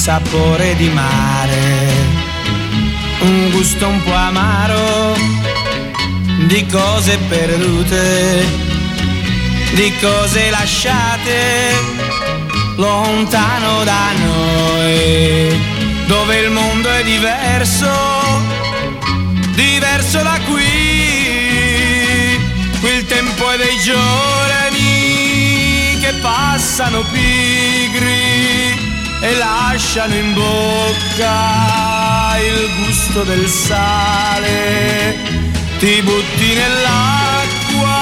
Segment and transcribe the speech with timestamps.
[0.00, 1.92] sapore di mare,
[3.20, 5.14] un gusto un po' amaro
[6.46, 8.46] di cose perdute,
[9.74, 11.74] di cose lasciate
[12.76, 15.60] lontano da noi,
[16.06, 17.92] dove il mondo è diverso,
[19.54, 22.38] diverso da qui,
[22.80, 24.78] qui il tempo è dei giorni
[26.00, 28.89] che passano pigri
[29.20, 35.16] e lasciano in bocca il gusto del sale
[35.78, 37.98] ti butti nell'acqua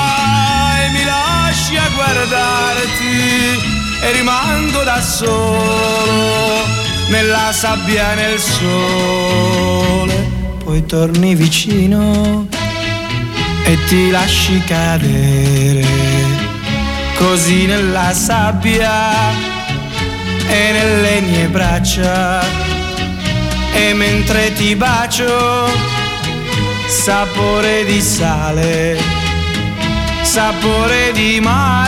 [0.82, 6.66] e mi lasci a guardarti e rimango da solo
[7.08, 10.26] nella sabbia e nel sole.
[10.64, 12.46] Poi torni vicino
[13.64, 15.86] e ti lasci cadere
[17.16, 19.47] così nella sabbia
[20.48, 22.40] e nelle mie braccia.
[23.72, 25.68] E mentre ti bacio
[26.88, 28.98] sapore di sale,
[30.22, 31.87] sapore di mare,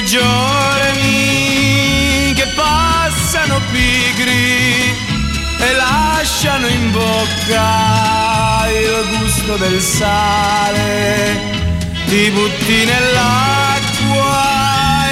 [0.00, 1.52] dei giorni
[2.34, 4.94] che passano pigri
[5.58, 11.38] e lasciano in bocca il gusto del sale.
[12.06, 14.38] Ti butti nell'acqua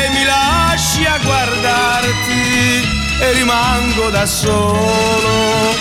[0.03, 2.89] e mi lasci a guardarti
[3.21, 5.77] e rimango da solo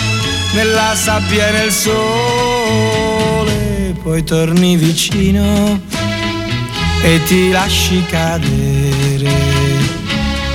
[0.52, 2.36] nella sabbia e nel sole.
[4.02, 5.80] Poi torni vicino
[7.02, 8.87] e ti lasci cadere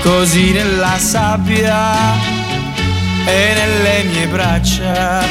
[0.04, 2.14] così nella sabbia
[3.26, 5.24] e nelle mie braccia.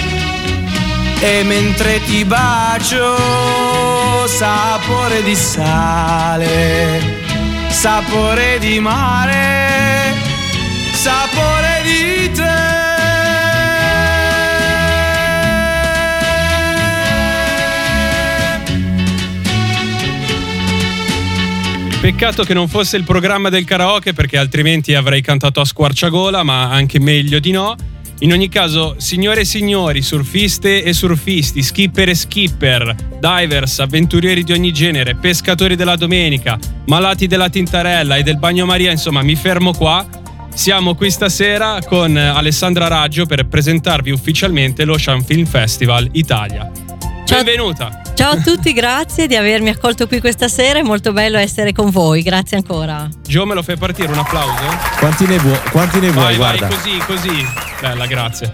[1.21, 3.17] E mentre ti bacio
[4.27, 7.23] sapore di sale
[7.69, 10.15] sapore di mare
[10.93, 12.72] sapore di te
[22.03, 26.69] Peccato che non fosse il programma del karaoke perché altrimenti avrei cantato a squarciagola, ma
[26.69, 27.77] anche meglio di no.
[28.23, 34.51] In ogni caso, signore e signori, surfiste e surfisti, skipper e skipper, divers, avventurieri di
[34.51, 40.05] ogni genere, pescatori della domenica, malati della tintarella e del bagnomaria, insomma, mi fermo qua.
[40.53, 46.69] Siamo qui stasera con Alessandra Raggio per presentarvi ufficialmente l'Ocean Film Festival Italia.
[47.33, 47.45] Ciao.
[47.45, 48.03] Benvenuta!
[48.13, 51.89] Ciao a tutti, grazie di avermi accolto qui questa sera, è molto bello essere con
[51.89, 53.09] voi, grazie ancora.
[53.27, 54.63] Gio me lo fai partire un applauso?
[54.99, 55.59] Quanti ne vuoi?
[55.71, 56.37] Quanti ne vuoi?
[56.37, 56.77] Vai, vai, Guarda.
[56.77, 57.47] così, così.
[57.81, 58.53] Bella, grazie.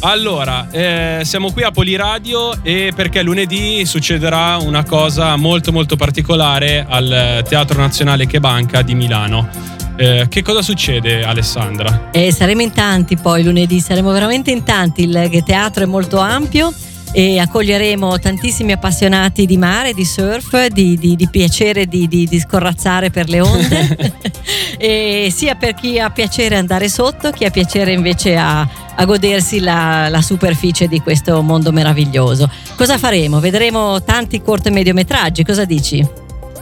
[0.00, 6.84] Allora, eh, siamo qui a Poliradio e perché lunedì succederà una cosa molto molto particolare
[6.86, 9.48] al Teatro Nazionale Che Banca di Milano.
[9.96, 12.10] Eh, che cosa succede Alessandra?
[12.12, 16.74] E saremo in tanti poi lunedì, saremo veramente in tanti, il teatro è molto ampio
[17.12, 23.10] e accoglieremo tantissimi appassionati di mare, di surf, di, di, di piacere di, di, scorrazzare
[23.10, 23.96] per le onde,
[24.78, 28.60] e sia per chi ha piacere andare sotto, chi ha piacere invece a,
[28.94, 32.50] a godersi la, la, superficie di questo mondo meraviglioso.
[32.76, 33.40] Cosa faremo?
[33.40, 36.06] Vedremo tanti corti e mediometraggi, cosa dici?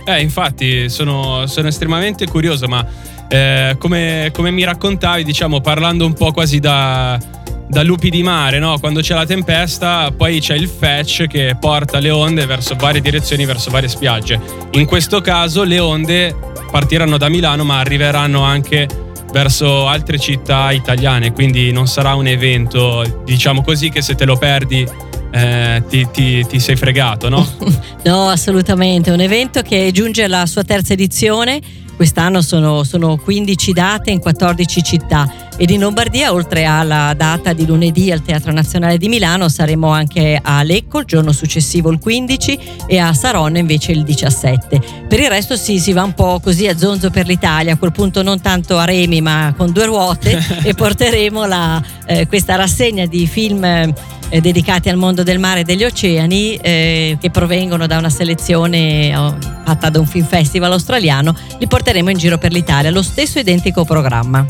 [0.04, 2.86] Eh, infatti sono, sono estremamente curioso, ma
[3.28, 7.18] eh, come, come mi raccontavi, diciamo, parlando un po' quasi da
[7.68, 8.78] da lupi di mare, no?
[8.78, 13.44] Quando c'è la tempesta, poi c'è il fetch che porta le onde verso varie direzioni,
[13.44, 14.40] verso varie spiagge.
[14.72, 16.34] In questo caso le onde
[16.70, 18.86] partiranno da Milano, ma arriveranno anche
[19.32, 24.36] verso altre città italiane, quindi non sarà un evento, diciamo così, che se te lo
[24.36, 24.86] perdi
[25.32, 27.46] eh, ti, ti, ti, sei fregato, no?
[28.04, 29.10] no, assolutamente.
[29.10, 31.60] Un evento che giunge alla sua terza edizione.
[31.96, 37.66] Quest'anno sono, sono 15 date in 14 città ed in Lombardia, oltre alla data di
[37.66, 42.58] lunedì al Teatro Nazionale di Milano, saremo anche a Lecco il giorno successivo il 15
[42.86, 44.80] e a Saronno invece il 17.
[45.08, 47.92] Per il resto sì, si va un po' così a zonzo per l'Italia, a quel
[47.92, 53.06] punto non tanto a remi ma con due ruote e porteremo la, eh, questa rassegna
[53.06, 57.98] di film eh, dedicati al mondo del mare e degli oceani eh, che provengono da
[57.98, 62.90] una selezione oh, fatta da un film festival australiano, li porteremo in giro per l'Italia,
[62.90, 64.44] lo stesso identico programma.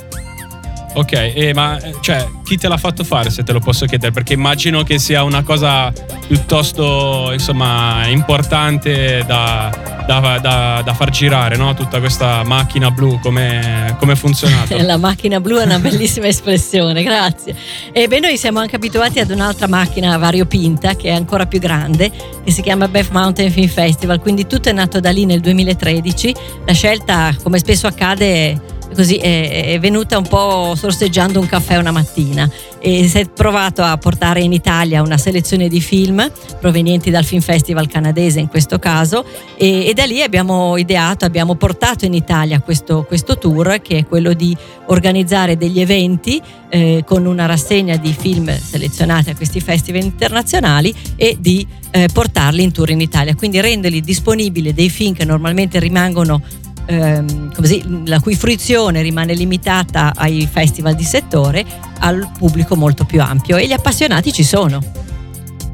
[0.96, 4.12] Ok, eh, ma cioè, chi te l'ha fatto fare se te lo posso chiedere?
[4.12, 5.92] Perché immagino che sia una cosa
[6.26, 11.74] piuttosto insomma, importante da, da, da, da far girare, no?
[11.74, 14.74] Tutta questa macchina blu, come è funzionato?
[14.80, 17.54] La macchina blu è una bellissima espressione, grazie.
[17.92, 22.10] E beh, noi siamo anche abituati ad un'altra macchina variopinta che è ancora più grande,
[22.42, 26.34] che si chiama Beth Mountain Film Festival, quindi tutto è nato da lì nel 2013.
[26.64, 28.56] La scelta, come spesso accade, è
[28.96, 32.50] così è, è, venuta un po' sorseggiando un caffè una mattina
[32.80, 36.28] e si è provato a portare in Italia una selezione di film
[36.58, 39.24] provenienti dal Film Festival canadese in questo caso
[39.56, 44.06] e, e da lì abbiamo ideato, abbiamo portato in Italia questo, questo tour che è
[44.06, 44.56] quello di
[44.86, 46.40] organizzare degli eventi
[46.70, 52.62] eh, con una rassegna di film selezionati a questi festival internazionali e di eh, portarli
[52.62, 56.40] in tour in Italia, quindi renderli disponibili dei film che normalmente rimangono
[56.86, 61.64] ehm, così, la cui fruizione rimane limitata ai festival di settore
[61.98, 64.80] al pubblico molto più ampio e gli appassionati ci sono.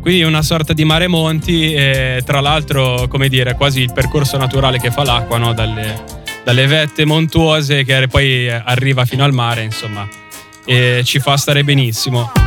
[0.00, 4.80] Quindi una sorta di mare monti e tra l'altro, come dire, quasi il percorso naturale
[4.80, 5.52] che fa l'acqua, no?
[5.52, 6.02] dalle,
[6.42, 10.08] dalle, vette montuose che poi arriva fino al mare, insomma,
[10.64, 12.41] e ci fa stare benissimo.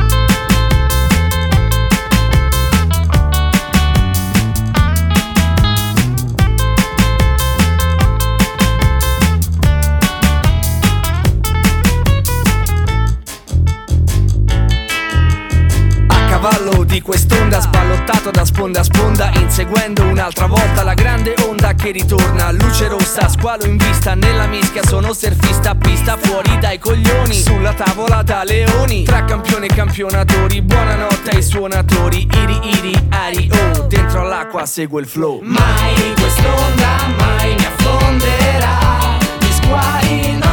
[16.96, 22.50] Di quest'onda sballottato da sponda a sponda inseguendo un'altra volta la grande onda che ritorna.
[22.52, 28.22] Luce rossa squalo in vista nella mischia sono surfista pista fuori dai coglioni sulla tavola
[28.22, 34.64] da leoni tra campioni e campionatori buonanotte ai suonatori iri iri ari oh dentro all'acqua
[34.64, 35.40] segue il flow.
[35.42, 40.45] Mai quest'onda mai mi affonderà gli squali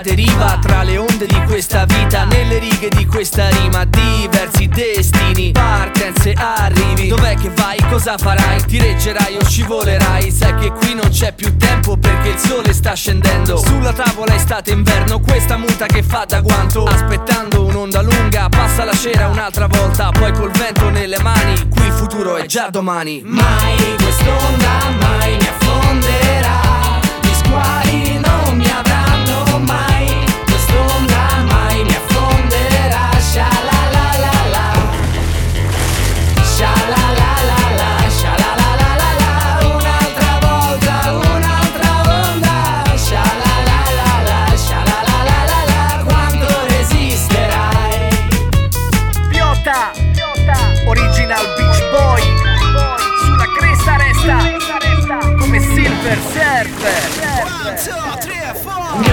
[0.00, 3.84] deriva tra le onde di questa vita Nelle righe di questa rima.
[3.84, 7.08] Diversi destini, partenze, arrivi.
[7.08, 8.62] Dov'è che vai, cosa farai?
[8.64, 10.30] Ti reggerai o scivolerai?
[10.30, 13.56] Sai che qui non c'è più tempo perché il sole sta scendendo.
[13.56, 16.84] Sulla tavola estate inverno Questa muta che fa da guanto.
[16.84, 20.10] Aspettando un'onda lunga Passa la cera un'altra volta.
[20.10, 23.22] Poi col vento nelle mani Qui il futuro è già domani.
[23.24, 26.09] Mai quest'onda mai mi affonderà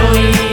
[0.08, 0.47] giovani,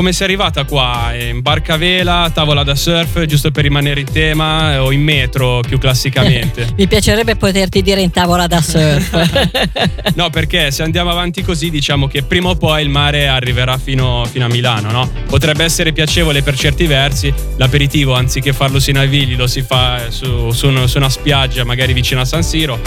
[0.00, 1.12] come sei arrivata qua?
[1.14, 5.60] In barca a vela, tavola da surf, giusto per rimanere in tema, o in metro
[5.60, 6.68] più classicamente?
[6.74, 9.60] Mi piacerebbe poterti dire in tavola da surf.
[10.16, 14.24] no, perché se andiamo avanti così, diciamo che prima o poi il mare arriverà fino,
[14.24, 15.10] fino a Milano, no?
[15.26, 20.50] Potrebbe essere piacevole per certi versi, l'aperitivo anziché farlo sui navigli lo si fa su,
[20.50, 22.80] su, una, su una spiaggia, magari vicino a San Siro.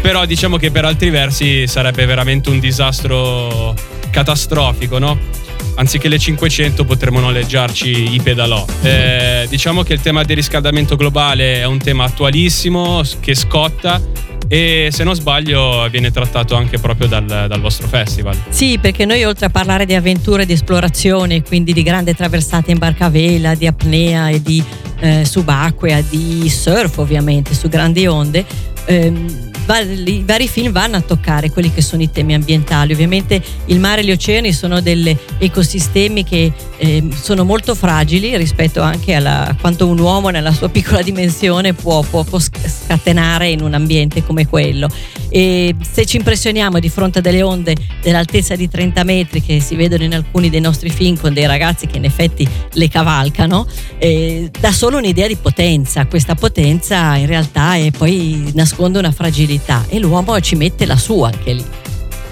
[0.00, 3.74] Però diciamo che per altri versi sarebbe veramente un disastro
[4.10, 5.47] catastrofico, no?
[5.78, 8.64] Anziché le 500 potremmo noleggiarci i pedalò.
[8.82, 14.00] Eh, diciamo che il tema del riscaldamento globale è un tema attualissimo che scotta
[14.48, 18.36] e se non sbaglio viene trattato anche proprio dal, dal, vostro festival.
[18.48, 22.78] Sì, perché noi oltre a parlare di avventure, di esplorazione, quindi di grande traversata in
[22.78, 24.64] barca a vela, di apnea e di
[25.00, 28.44] eh, subacquea, di surf ovviamente su grandi onde,
[28.86, 32.92] ehm, i vari film vanno a toccare quelli che sono i temi ambientali.
[32.92, 38.80] Ovviamente il mare e gli oceani sono degli ecosistemi che eh, sono molto fragili rispetto
[38.80, 44.24] anche a quanto un uomo nella sua piccola dimensione può, può scatenare in un ambiente
[44.24, 44.88] come quello.
[45.30, 49.74] E se ci impressioniamo di fronte a delle onde dell'altezza di 30 metri che si
[49.76, 53.66] vedono in alcuni dei nostri film con dei ragazzi che in effetti le cavalcano,
[53.98, 56.06] eh, dà solo un'idea di potenza.
[56.06, 61.28] Questa potenza in realtà è, poi nasconde una fragilità e l'uomo ci mette la sua
[61.28, 61.64] anche lì.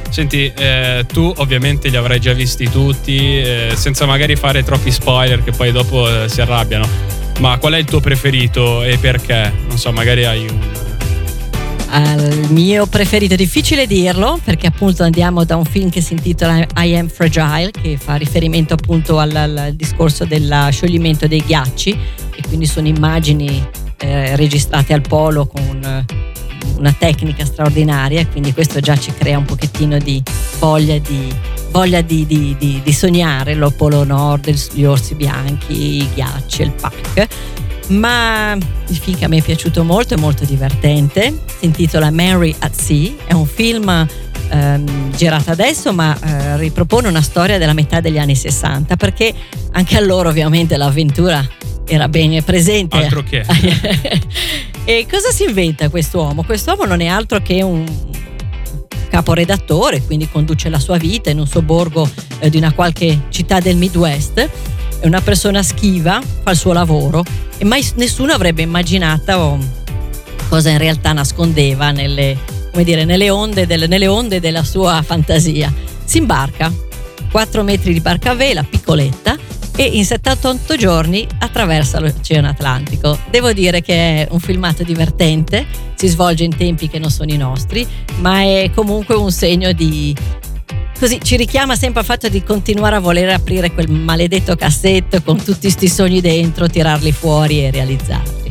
[0.09, 5.43] Senti, eh, tu ovviamente li avrai già visti tutti, eh, senza magari fare troppi spoiler
[5.43, 6.89] che poi dopo eh, si arrabbiano.
[7.41, 9.53] Ma qual è il tuo preferito e perché?
[9.69, 10.59] Non so, magari hai un,
[11.89, 13.35] al mio preferito.
[13.35, 17.71] È difficile dirlo perché appunto andiamo da un film che si intitola I Am Fragile
[17.71, 21.91] che fa riferimento appunto al, al discorso dello scioglimento dei ghiacci
[22.35, 23.67] e quindi sono immagini
[23.99, 26.05] eh, registrate al polo con eh,
[26.77, 30.23] una tecnica straordinaria e quindi questo già ci crea un pochettino di
[30.59, 31.33] voglia di,
[31.71, 37.29] voglia di, di, di sognare lo Polo Nord, gli orsi bianchi, i ghiacci, il pack
[37.89, 38.57] ma
[38.89, 42.75] il film che a me è piaciuto molto è molto divertente, si intitola Mary at
[42.75, 44.07] Sea, è un film
[44.49, 49.33] ehm, girato adesso ma eh, ripropone una storia della metà degli anni 60 perché
[49.73, 51.47] anche allora ovviamente l'avventura
[51.87, 52.97] era ben presente.
[52.97, 53.45] Altro che.
[54.85, 56.43] e cosa si inventa quest'uomo?
[56.43, 57.85] Quest'uomo non è altro che un
[59.09, 62.09] caporedattore, quindi conduce la sua vita in un sobborgo
[62.41, 64.51] eh, di una qualche città del Midwest
[65.01, 67.25] è una persona schiva, fa il suo lavoro
[67.59, 69.59] e mai nessuno avrebbe immaginato
[70.49, 72.37] cosa in realtà nascondeva nelle,
[72.83, 75.73] dire, nelle, onde, del, nelle onde della sua fantasia.
[76.05, 76.73] Si imbarca,
[77.31, 79.37] 4 metri di barca a vela, piccoletta,
[79.79, 83.19] e in 78 giorni attraversa l'Oceano Atlantico.
[83.31, 87.37] Devo dire che è un filmato divertente, si svolge in tempi che non sono i
[87.37, 87.87] nostri,
[88.21, 90.17] ma è comunque un segno di,
[90.99, 95.37] così ci richiama sempre al fatto di continuare a voler aprire quel maledetto cassetto con
[95.43, 98.45] tutti questi sogni dentro, tirarli fuori e realizzarli.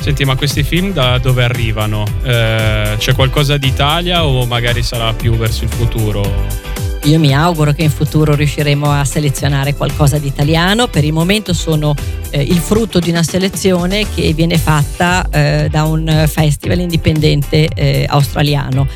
[0.00, 2.04] Senti, ma questi film da dove arrivano?
[2.22, 6.68] Eh, c'è qualcosa d'Italia o magari sarà più verso il futuro?
[7.04, 10.86] Io mi auguro che in futuro riusciremo a selezionare qualcosa di italiano.
[10.86, 11.94] Per il momento sono
[12.30, 18.06] eh, il frutto di una selezione che viene fatta eh, da un festival indipendente eh,
[18.08, 18.86] australiano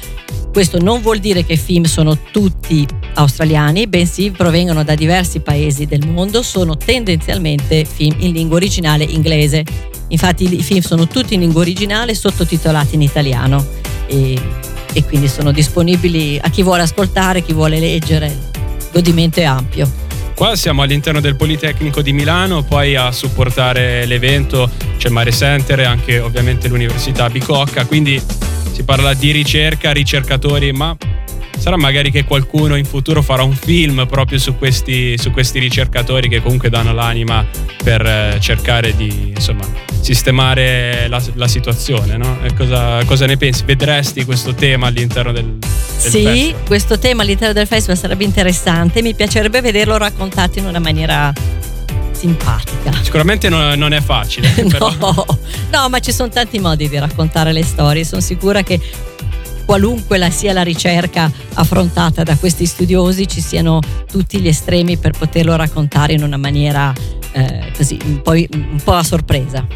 [0.55, 5.85] questo non vuol dire che i film sono tutti australiani, bensì provengono da diversi paesi
[5.85, 9.65] del mondo, sono tendenzialmente film in lingua originale inglese.
[10.09, 13.67] Infatti i film sono tutti in lingua originale sottotitolati in italiano
[14.07, 14.41] e,
[14.93, 18.33] e quindi sono disponibili a chi vuole ascoltare, chi vuole leggere.
[18.93, 19.91] Godimento è ampio.
[20.35, 25.85] Qua siamo all'interno del Politecnico di Milano, poi a supportare l'evento c'è Mare Center e
[25.85, 28.21] anche ovviamente l'Università Bicocca, quindi
[28.73, 30.97] si parla di ricerca, ricercatori, ma
[31.65, 36.29] sarà magari che qualcuno in futuro farà un film proprio su questi, su questi ricercatori
[36.29, 37.43] che comunque danno l'anima
[37.83, 39.65] per eh, cercare di insomma,
[39.99, 42.19] sistemare la, la situazione.
[42.19, 42.37] No?
[42.55, 43.65] Cosa, cosa, ne pensi?
[43.65, 46.63] Vedresti questo tema all'interno del, del sì, festival?
[46.67, 49.01] questo tema all'interno del festival sarebbe interessante.
[49.01, 51.33] Mi piacerebbe vederlo raccontato in una maniera
[52.13, 52.93] simpatica.
[53.01, 54.53] Sicuramente non, non è facile.
[54.79, 55.25] no,
[55.71, 58.05] no, ma ci sono tanti modi di raccontare le storie.
[58.05, 58.79] Sono sicura che
[59.65, 63.81] qualunque la sia la ricerca affrontata da questi studiosi, ci siano
[64.11, 66.93] tutti gli estremi per poterlo raccontare in una maniera
[67.33, 69.67] eh, così, un po', un po' a sorpresa.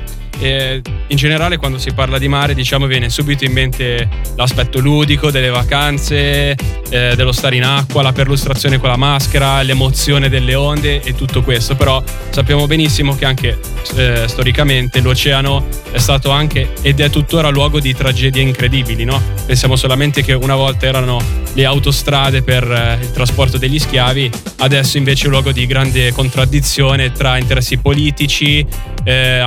[0.41, 5.31] Eh, in generale quando si parla di mare diciamo viene subito in mente l'aspetto ludico
[5.31, 6.57] delle vacanze,
[6.91, 11.43] eh, dello stare in acqua, la perlustrazione con la maschera, l'emozione delle onde e tutto
[11.43, 13.59] questo, però sappiamo benissimo che anche
[13.97, 19.21] eh, storicamente l'oceano è stato anche ed è tuttora luogo di tragedie incredibili, no?
[19.47, 21.21] Pensiamo solamente che una volta erano
[21.55, 27.13] le autostrade per eh, il trasporto degli schiavi, adesso invece è luogo di grande contraddizione
[27.13, 28.65] tra interessi politici,
[29.05, 29.39] eh,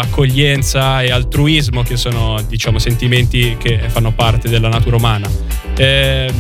[0.82, 5.30] accoglienza e altruismo, che sono diciamo sentimenti che fanno parte della natura umana.
[5.78, 6.32] Eh,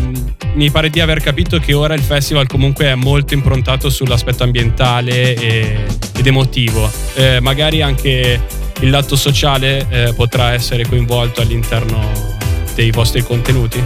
[0.54, 5.36] mi pare di aver capito che ora il festival comunque è molto improntato sull'aspetto ambientale
[5.36, 5.86] e,
[6.18, 8.42] ed emotivo, eh, magari anche
[8.82, 12.10] il lato sociale eh, potrà essere coinvolto all'interno
[12.76, 13.82] dei vostri contenuti?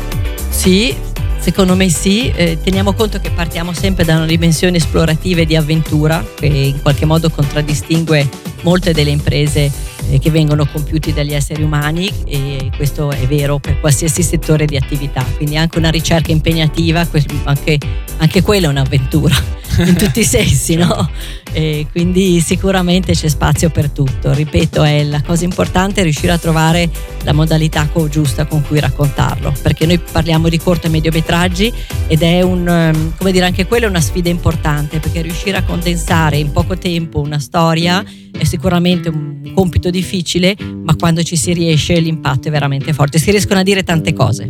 [0.50, 5.46] Sì, Secondo me sì, eh, teniamo conto che partiamo sempre da una dimensione esplorativa e
[5.46, 8.28] di avventura che in qualche modo contraddistingue
[8.66, 9.72] molte delle imprese
[10.10, 14.76] eh, che vengono compiute dagli esseri umani e questo è vero per qualsiasi settore di
[14.76, 17.08] attività, quindi anche una ricerca impegnativa,
[17.44, 17.78] anche,
[18.18, 19.36] anche quella è un'avventura
[19.78, 21.10] in tutti i sensi, no?
[21.52, 24.34] E quindi sicuramente c'è spazio per tutto.
[24.34, 26.90] Ripeto, è la cosa importante riuscire a trovare
[27.24, 31.72] la modalità giusta con cui raccontarlo, perché noi parliamo di corto e mediometraggi
[32.08, 35.64] ed è un, ehm, come dire, anche quella è una sfida importante, perché riuscire a
[35.64, 38.04] condensare in poco tempo una storia
[38.38, 43.30] è sicuramente un compito difficile, ma quando ci si riesce l'impatto è veramente forte, si
[43.30, 44.50] riescono a dire tante cose.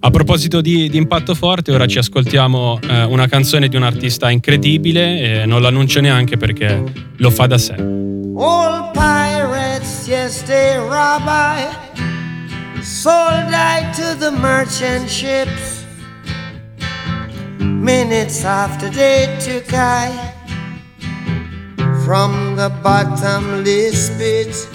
[0.00, 4.28] A proposito di, di, impatto forte, ora ci ascoltiamo eh, una canzone di un artista
[4.28, 6.82] incredibile e non l'annuncio neanche perché
[7.16, 7.74] lo fa da sé.
[8.36, 11.68] All pirates, yes they rob I,
[12.82, 15.84] sold I to the merchant ships.
[17.60, 20.33] Minutes after they took I
[22.04, 24.68] from the bottomless pit,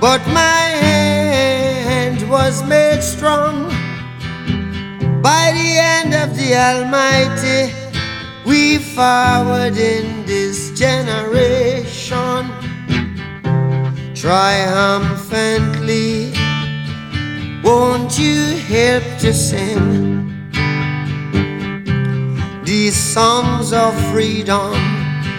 [0.00, 3.68] but my hand was made strong.
[5.20, 7.74] By the hand of the Almighty,
[8.46, 12.48] we forward in this generation
[14.14, 16.32] triumphantly.
[17.62, 20.32] Won't you help to sing
[22.64, 24.89] these songs of freedom?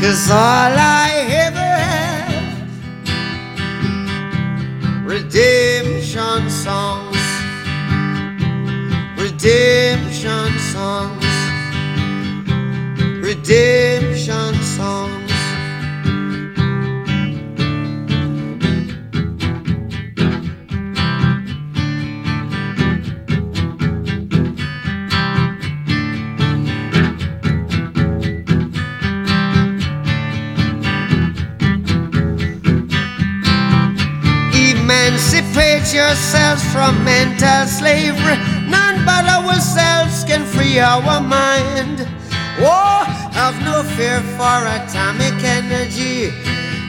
[0.00, 1.10] Cause all I
[1.46, 2.68] ever have,
[5.04, 7.22] redemption songs,
[9.18, 11.26] redemption songs
[13.26, 15.15] redemption songs.
[35.96, 38.36] Yourselves from mental slavery.
[38.68, 42.06] None but ourselves can free our mind.
[42.60, 43.00] Oh,
[43.32, 46.30] have no fear for atomic energy,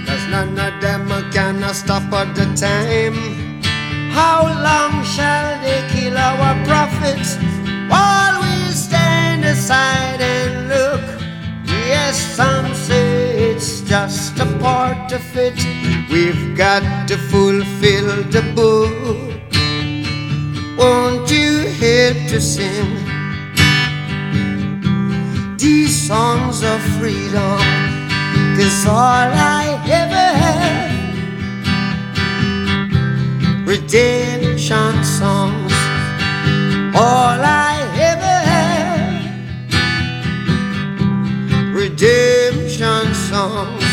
[0.05, 3.17] cause none of them can stop at the time.
[4.11, 7.37] How long shall they kill our prophets
[7.91, 11.05] while we stand aside and look?
[11.87, 15.57] Yes, some say it's just a part of it.
[16.11, 18.93] We've got to fulfill the book.
[20.77, 23.07] Won't you help to sing?
[25.57, 27.59] these songs of freedom.
[28.57, 29.29] Cause all
[29.63, 29.65] I
[30.01, 30.91] ever had,
[33.67, 35.73] redemption songs.
[36.95, 37.39] All
[37.69, 37.75] I
[38.11, 39.23] ever had,
[41.73, 43.86] redemption songs.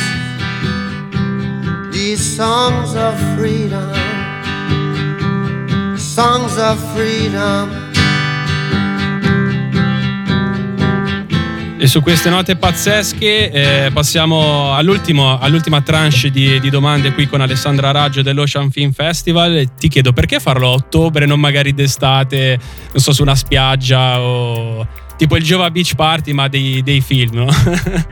[2.14, 3.92] these songs of freedom,
[5.96, 7.82] songs of freedom.
[11.76, 17.90] E su queste note pazzesche eh, passiamo all'ultima tranche di, di, domande qui con Alessandra
[17.90, 19.74] Raggio dell'Ocean Film Festival.
[19.76, 22.58] Ti chiedo perché farlo a ottobre, non magari d'estate,
[22.92, 27.34] non so, su una spiaggia o tipo il Giova Beach Party, ma dei, dei film,
[27.34, 27.46] no?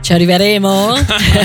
[0.00, 0.94] Ci arriveremo?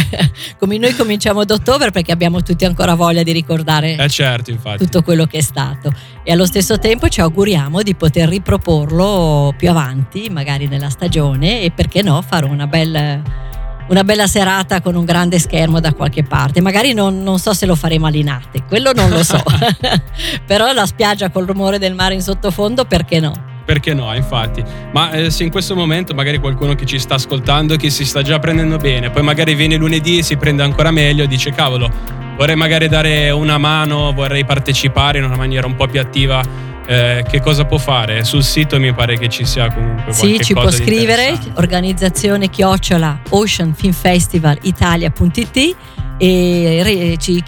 [0.59, 5.01] Come noi cominciamo ad ottobre perché abbiamo tutti ancora voglia di ricordare eh certo, tutto
[5.01, 5.91] quello che è stato.
[6.23, 11.71] E allo stesso tempo ci auguriamo di poter riproporlo più avanti, magari nella stagione, e
[11.71, 13.45] perché no, fare una bella
[13.89, 16.59] una bella serata con un grande schermo da qualche parte.
[16.61, 19.41] Magari non, non, so se lo faremo a Linate, quello non lo so.
[20.45, 23.46] Però la spiaggia col rumore del mare in sottofondo, perché no?
[23.67, 24.63] Perché no, infatti.
[24.93, 28.21] Ma eh, se in questo momento magari qualcuno che ci sta ascoltando che si sta
[28.21, 31.91] già prendendo bene, poi magari viene lunedì e si prende ancora meglio e dice cavolo,
[32.37, 36.41] vorrei magari dare una mano, vorrei partecipare in una maniera un po' più attiva.
[36.87, 38.23] Eh, che cosa può fare?
[38.23, 45.75] Sul sito mi pare che ci sia comunque sì, ci può scrivere organizzazione chiocciola oceanfilmfestivalitalia.it
[46.17, 47.43] e ci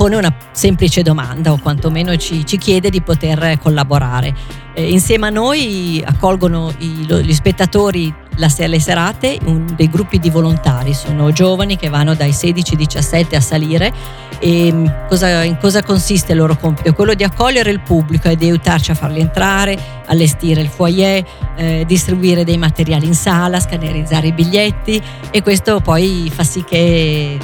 [0.00, 4.34] pone una semplice domanda o quantomeno ci, ci chiede di poter collaborare.
[4.72, 10.30] Eh, insieme a noi accolgono i, gli spettatori la, le serate un, dei gruppi di
[10.30, 13.92] volontari, sono giovani che vanno dai 16-17 a salire
[14.38, 16.94] e mm, cosa, in cosa consiste il loro compito?
[16.94, 21.22] Quello di accogliere il pubblico e di aiutarci a farli entrare, allestire il foyer,
[21.56, 27.36] eh, distribuire dei materiali in sala, scannerizzare i biglietti e questo poi fa sì che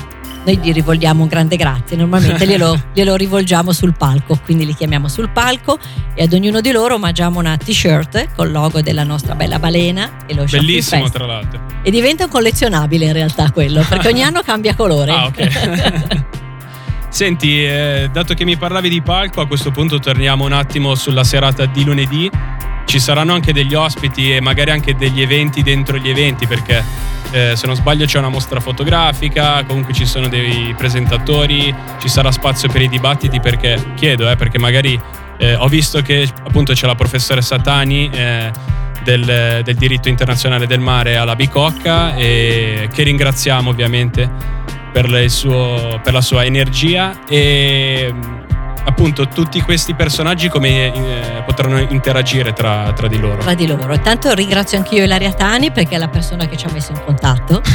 [0.46, 5.08] noi gli rivolgiamo un grande grazie, normalmente glielo, glielo, rivolgiamo sul palco, quindi li chiamiamo
[5.08, 5.76] sul palco
[6.14, 10.34] e ad ognuno di loro omaggiamo una t-shirt col logo della nostra bella balena e
[10.34, 11.60] lo Bellissimo tra l'altro.
[11.82, 15.10] E diventa un collezionabile in realtà quello, perché ogni anno cambia colore.
[15.10, 16.24] Ah, ok.
[17.08, 21.24] Senti, eh, dato che mi parlavi di palco, a questo punto torniamo un attimo sulla
[21.24, 22.30] serata di lunedì.
[22.86, 26.82] Ci saranno anche degli ospiti e magari anche degli eventi dentro gli eventi, perché
[27.30, 32.30] eh, se non sbaglio c'è una mostra fotografica, comunque ci sono dei presentatori, ci sarà
[32.30, 34.98] spazio per i dibattiti perché chiedo, eh, perché magari
[35.38, 38.50] eh, ho visto che appunto c'è la professoressa Tani eh,
[39.02, 44.30] del, del, diritto internazionale del mare alla Bicocca e che ringraziamo ovviamente
[44.92, 47.24] per, suo, per la sua energia.
[47.28, 48.14] E
[48.86, 53.42] appunto tutti questi personaggi come eh, potranno interagire tra, tra, di loro.
[53.42, 53.92] Tra di loro.
[53.92, 57.60] Intanto ringrazio anch'io Ilaria Tani perché è la persona che ci ha messo in contatto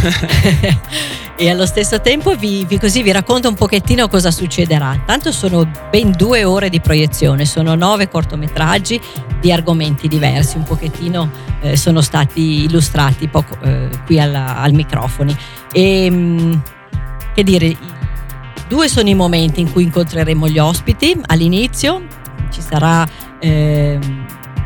[1.36, 5.02] e allo stesso tempo vi, vi, così, vi racconto un pochettino cosa succederà.
[5.06, 9.00] Tanto sono ben due ore di proiezione, sono nove cortometraggi
[9.39, 11.30] di argomenti diversi, un pochettino
[11.62, 15.36] eh, sono stati illustrati poco, eh, qui alla, al microfoni.
[15.74, 16.62] E, mh,
[17.34, 17.76] che dire,
[18.71, 21.19] Due sono i momenti in cui incontreremo gli ospiti.
[21.25, 22.07] All'inizio
[22.51, 23.05] ci sarà
[23.38, 23.99] eh,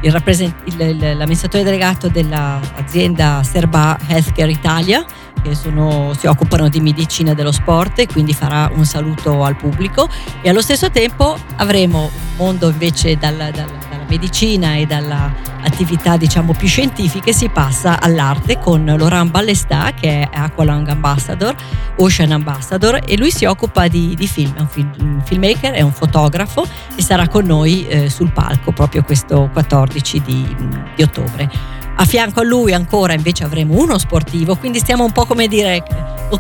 [0.01, 5.03] il rappresent- il, l'amministratore delegato dell'azienda Serba Healthcare Italia
[5.41, 10.07] che sono, si occupano di medicina dello sport e quindi farà un saluto al pubblico
[10.41, 13.69] e allo stesso tempo avremo un mondo invece dal, dal,
[14.07, 20.87] medicina e dall'attività diciamo più scientifiche si passa all'arte con Laurent Ballestà che è Aqualung
[20.87, 21.55] Ambassador,
[21.97, 26.65] Ocean Ambassador e lui si occupa di, di film, è un, filmmaker, è un fotografo
[26.95, 30.55] e sarà con noi eh, sul palco proprio questo 14 di,
[30.95, 31.74] di ottobre.
[31.97, 35.83] A fianco a lui ancora invece avremo uno sportivo, quindi stiamo un po' come dire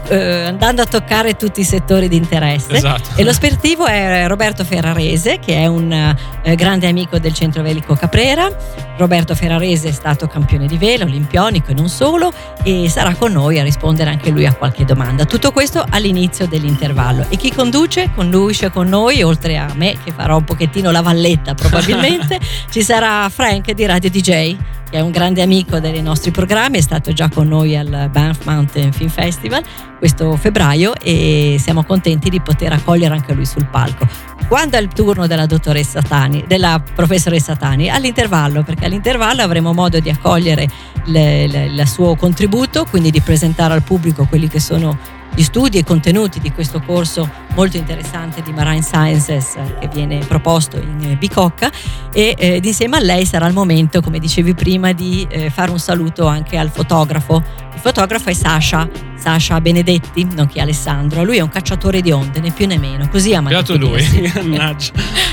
[0.09, 2.73] eh, andando a toccare tutti i settori di interesse.
[2.73, 3.09] Esatto.
[3.15, 7.95] E lo sportivo è Roberto Ferrarese, che è un eh, grande amico del centro velico
[7.95, 8.49] Caprera.
[8.97, 12.31] Roberto Ferrarese è stato campione di velo, olimpionico e non solo,
[12.63, 15.25] e sarà con noi a rispondere anche lui a qualche domanda.
[15.25, 17.25] Tutto questo all'inizio dell'intervallo.
[17.29, 18.11] E chi conduce?
[18.15, 22.39] Conduce con noi, oltre a me che farò un pochettino la valletta probabilmente,
[22.69, 24.57] ci sarà Frank di Radio DJ
[24.89, 28.45] che è un grande amico dei nostri programmi, è stato già con noi al Banff
[28.45, 29.63] Mountain Film Festival
[29.97, 34.07] questo febbraio e siamo contenti di poter accogliere anche lui sul palco.
[34.47, 37.89] Quando è il turno della dottoressa Tani, della professoressa Tani?
[37.89, 40.67] All'intervallo, perché all'intervallo avremo modo di accogliere
[41.05, 44.97] il suo contributo, quindi di presentare al pubblico quelli che sono
[45.35, 50.19] gli studi e contenuti di questo corso molto interessante di Marine Sciences eh, che viene
[50.19, 51.69] proposto in eh, Bicocca
[52.13, 55.79] e eh, insieme a lei sarà il momento, come dicevi prima, di eh, fare un
[55.79, 57.43] saluto anche al fotografo.
[57.73, 61.23] Il fotografo è Sasha, Sasha Benedetti, nonché Alessandro.
[61.23, 63.07] Lui è un cacciatore di onde, né più né meno.
[63.09, 64.01] Così ama Beato lui,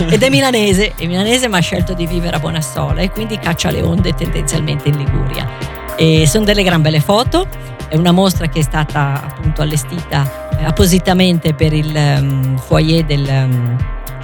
[0.08, 3.70] Ed è milanese, è milanese ma ha scelto di vivere a Bonassola e quindi caccia
[3.70, 5.48] le onde tendenzialmente in Liguria.
[5.96, 7.46] E sono delle gran belle foto
[7.92, 13.28] è una mostra che è stata appunto allestita eh, appositamente per il um, foyer del,
[13.28, 13.76] um,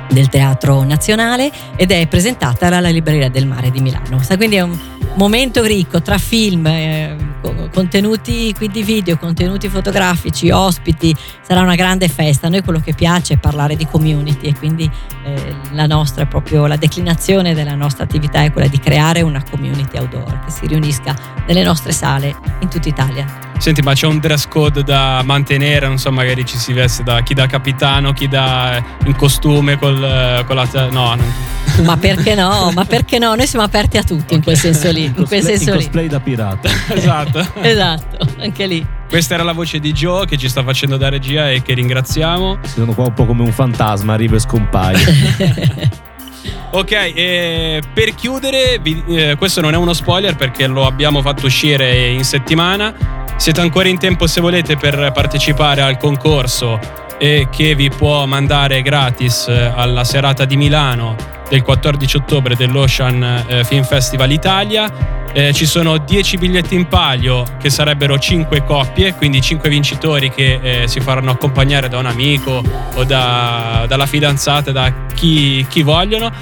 [0.08, 4.22] del Teatro Nazionale ed è presentata alla Libreria del Mare di Milano.
[4.38, 4.74] Quindi è un
[5.16, 7.14] momento ricco tra film, eh,
[7.70, 12.46] contenuti quindi video, contenuti fotografici, ospiti, sarà una grande festa.
[12.46, 14.90] A noi quello che piace è parlare di community e quindi
[15.24, 19.98] eh, la nostra proprio la declinazione della nostra attività è quella di creare una community
[19.98, 21.14] outdoor che si riunisca
[21.46, 23.47] nelle nostre sale in tutta Italia.
[23.58, 25.86] Senti, ma c'è un dress code da mantenere?
[25.86, 30.44] Non so, magari ci si veste da chi da capitano, chi da in costume col,
[30.46, 30.68] con la.
[30.90, 31.32] No, non...
[31.84, 32.70] Ma perché no?
[32.72, 33.34] Ma perché no?
[33.34, 34.36] Noi siamo aperti a tutti okay.
[34.36, 35.04] in quel senso lì.
[35.04, 36.08] In, in quel senso in cosplay lì.
[36.08, 36.68] da pirata.
[36.94, 37.46] esatto.
[37.60, 38.86] esatto, anche lì.
[39.08, 42.58] Questa era la voce di Joe che ci sta facendo da regia e che ringraziamo.
[42.62, 44.98] Sono qua un po' come un fantasma, arriva e scompaia.
[46.70, 51.46] Ok, eh, per chiudere, vi, eh, questo non è uno spoiler perché lo abbiamo fatto
[51.46, 53.17] uscire in settimana.
[53.38, 56.80] Siete ancora in tempo se volete per partecipare al concorso
[57.18, 61.14] e che vi può mandare gratis eh, alla serata di Milano
[61.48, 64.90] del 14 ottobre dell'Ocean eh, Film Festival Italia.
[65.32, 70.58] Eh, ci sono 10 biglietti in palio che sarebbero 5 coppie, quindi 5 vincitori che
[70.60, 72.60] eh, si faranno accompagnare da un amico
[72.94, 76.32] o da, dalla fidanzata, da chi, chi vogliono.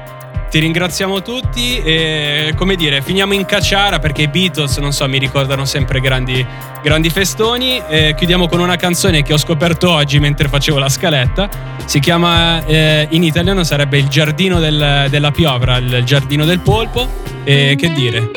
[0.50, 5.18] Ti ringraziamo tutti e come dire, finiamo in cacciara perché i Beatles, non so, mi
[5.18, 6.44] ricordano sempre grandi,
[6.82, 7.80] grandi festoni.
[7.88, 11.48] E chiudiamo con una canzone che ho scoperto oggi mentre facevo la scaletta.
[11.84, 17.08] Si chiama, eh, in italiano sarebbe Il giardino del, della piovra, il giardino del polpo.
[17.44, 18.30] E che dire,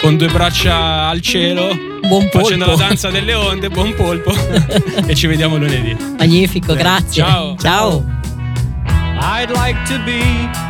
[0.00, 1.68] con due braccia al cielo,
[2.00, 2.40] buon polpo.
[2.40, 4.34] facendo la danza delle onde, buon polpo.
[5.06, 5.96] e ci vediamo lunedì.
[6.18, 7.22] Magnifico, grazie.
[7.22, 7.56] Ciao.
[7.56, 8.04] Ciao.
[9.22, 10.69] I'd like to be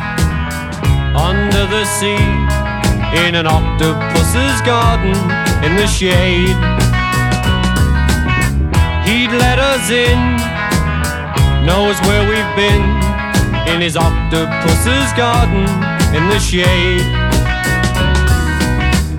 [1.15, 2.25] under the sea
[3.25, 5.15] in an octopus's garden
[5.65, 6.55] in the shade.
[9.05, 10.17] He'd let us in,
[11.65, 12.83] knows where we've been
[13.67, 15.67] in his octopus's garden
[16.15, 17.01] in the shade.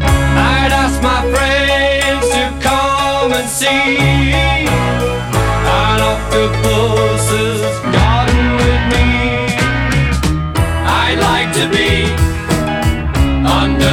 [0.00, 4.32] I'd ask my friends to come and see
[5.68, 7.60] an octopus's
[7.92, 9.08] garden with me.
[10.84, 11.51] I'd like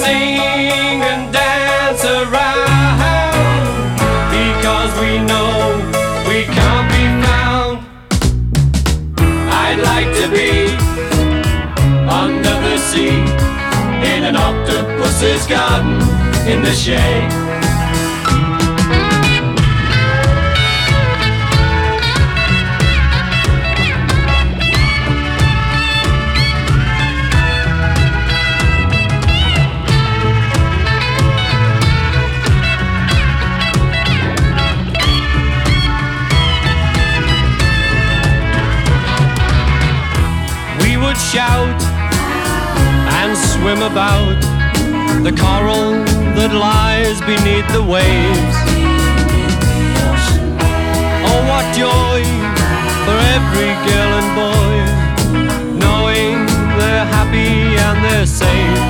[0.00, 2.98] Sing and dance around
[4.32, 5.52] because we know
[6.28, 7.74] we can't be found.
[9.64, 10.52] I'd like to be
[12.08, 13.20] under the sea
[14.12, 16.00] in an octopus's garden
[16.48, 17.51] in the shade.
[41.18, 41.82] Shout
[43.20, 44.40] and swim about
[45.22, 45.92] the coral
[46.36, 48.56] that lies beneath the waves.
[51.28, 52.22] Oh, what joy
[53.04, 54.74] for every girl and boy,
[55.84, 56.46] knowing
[56.78, 58.82] they're happy and they're safe.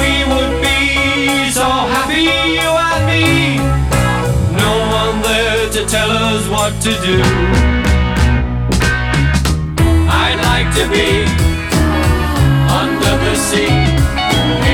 [0.00, 2.28] We would be so happy,
[2.58, 3.58] you and me.
[4.56, 7.63] No one there to tell us what to do
[10.74, 11.22] to be
[12.82, 13.70] under the sea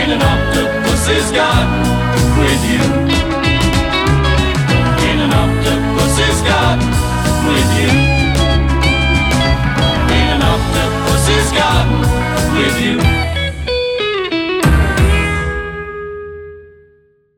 [0.01, 1.83] in an octopus's garden
[2.41, 2.85] with you.
[5.09, 6.89] In an octopus's garden
[7.49, 7.91] with you.
[10.19, 12.01] In an octopus's garden
[12.57, 13.19] with you.